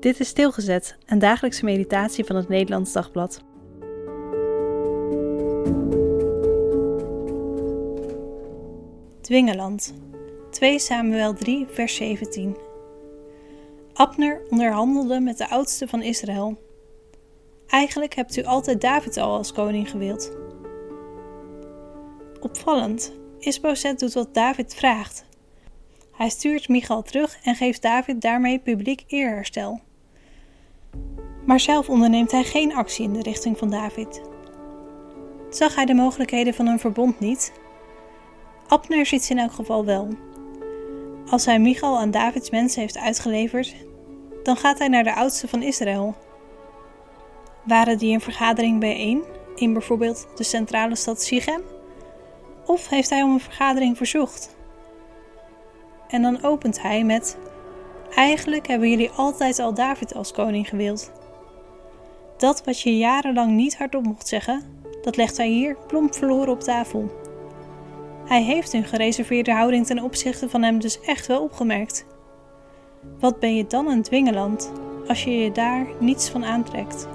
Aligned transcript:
Dit 0.00 0.20
is 0.20 0.28
Stilgezet, 0.28 0.96
een 1.06 1.18
dagelijkse 1.18 1.64
meditatie 1.64 2.24
van 2.24 2.36
het 2.36 2.48
Nederlands 2.48 2.92
Dagblad. 2.92 3.42
Dwingeland 9.20 9.94
2 10.50 10.78
Samuel 10.78 11.34
3 11.34 11.66
vers 11.66 11.94
17 11.94 12.56
Abner 13.92 14.42
onderhandelde 14.50 15.20
met 15.20 15.38
de 15.38 15.48
oudste 15.48 15.88
van 15.88 16.02
Israël. 16.02 16.58
Eigenlijk 17.66 18.14
hebt 18.14 18.36
u 18.36 18.44
altijd 18.44 18.80
David 18.80 19.16
al 19.16 19.36
als 19.36 19.52
koning 19.52 19.90
gewild. 19.90 20.36
Opvallend, 22.40 23.12
Isbozet 23.38 23.98
doet 23.98 24.12
wat 24.12 24.34
David 24.34 24.74
vraagt. 24.74 25.24
Hij 26.12 26.28
stuurt 26.28 26.68
Michal 26.68 27.02
terug 27.02 27.38
en 27.42 27.54
geeft 27.54 27.82
David 27.82 28.20
daarmee 28.20 28.58
publiek 28.58 29.04
eerherstel. 29.06 29.88
Maar 31.44 31.60
zelf 31.60 31.88
onderneemt 31.88 32.30
hij 32.30 32.44
geen 32.44 32.74
actie 32.74 33.04
in 33.04 33.12
de 33.12 33.22
richting 33.22 33.58
van 33.58 33.70
David. 33.70 34.22
Zag 35.50 35.74
hij 35.74 35.84
de 35.84 35.94
mogelijkheden 35.94 36.54
van 36.54 36.66
een 36.66 36.78
verbond 36.78 37.20
niet? 37.20 37.52
Abner 38.66 39.06
ziet 39.06 39.24
ze 39.24 39.32
in 39.32 39.38
elk 39.38 39.52
geval 39.52 39.84
wel. 39.84 40.08
Als 41.30 41.44
hij 41.44 41.58
Michal 41.58 41.98
aan 41.98 42.10
Davids 42.10 42.50
mensen 42.50 42.80
heeft 42.80 42.98
uitgeleverd, 42.98 43.74
dan 44.42 44.56
gaat 44.56 44.78
hij 44.78 44.88
naar 44.88 45.04
de 45.04 45.14
oudste 45.14 45.48
van 45.48 45.62
Israël. 45.62 46.14
Waren 47.64 47.98
die 47.98 48.14
een 48.14 48.20
vergadering 48.20 48.80
bijeen, 48.80 49.22
in 49.54 49.72
bijvoorbeeld 49.72 50.26
de 50.36 50.44
centrale 50.44 50.96
stad 50.96 51.22
Sichem? 51.22 51.62
Of 52.66 52.88
heeft 52.88 53.10
hij 53.10 53.22
om 53.22 53.32
een 53.32 53.40
vergadering 53.40 53.96
verzocht? 53.96 54.56
En 56.08 56.22
dan 56.22 56.42
opent 56.42 56.82
hij 56.82 57.04
met: 57.04 57.38
Eigenlijk 58.14 58.66
hebben 58.66 58.90
jullie 58.90 59.10
altijd 59.10 59.58
al 59.58 59.74
David 59.74 60.14
als 60.14 60.32
koning 60.32 60.68
gewild. 60.68 61.12
Dat 62.36 62.64
wat 62.64 62.80
je 62.80 62.96
jarenlang 62.96 63.52
niet 63.52 63.78
hardop 63.78 64.04
mocht 64.04 64.28
zeggen, 64.28 64.62
dat 65.02 65.16
legt 65.16 65.36
hij 65.36 65.48
hier 65.48 65.76
plomp 65.86 66.14
verloren 66.14 66.52
op 66.52 66.60
tafel. 66.60 67.10
Hij 68.24 68.42
heeft 68.42 68.72
hun 68.72 68.84
gereserveerde 68.84 69.52
houding 69.52 69.86
ten 69.86 70.02
opzichte 70.02 70.48
van 70.48 70.62
hem 70.62 70.78
dus 70.78 71.00
echt 71.00 71.26
wel 71.26 71.42
opgemerkt. 71.42 72.06
Wat 73.18 73.38
ben 73.38 73.56
je 73.56 73.66
dan 73.66 73.86
een 73.86 74.02
dwingeland 74.02 74.72
als 75.06 75.24
je 75.24 75.38
je 75.38 75.52
daar 75.52 75.86
niets 75.98 76.28
van 76.28 76.44
aantrekt? 76.44 77.08